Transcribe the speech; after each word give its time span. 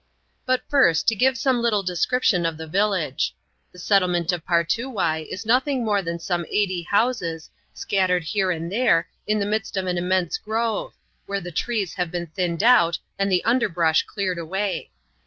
But 0.47 0.63
first, 0.67 1.07
to 1.09 1.15
give 1.15 1.37
some 1.37 1.61
little 1.61 1.83
description 1.83 2.43
of 2.43 2.57
the 2.57 2.65
village. 2.65 3.35
The 3.71 3.77
settlement 3.77 4.31
of 4.31 4.43
Partoowye 4.43 5.27
is 5.31 5.45
nothing 5.45 5.85
more 5.85 6.01
than 6.01 6.17
some 6.17 6.43
eighty 6.49 6.81
houses, 6.81 7.51
scattered 7.75 8.23
here 8.23 8.49
and 8.49 8.71
there, 8.71 9.07
in 9.27 9.37
the 9.37 9.45
midst 9.45 9.77
of 9.77 9.85
an 9.85 9.99
im 9.99 10.07
mense 10.07 10.39
grove, 10.39 10.95
where 11.27 11.39
the 11.39 11.51
trees 11.51 11.93
have 11.93 12.09
been 12.09 12.25
thinned 12.25 12.63
out, 12.63 12.97
and 13.19 13.31
the 13.31 13.45
underbrush 13.45 14.01
cleared 14.01 14.39
away. 14.39 14.89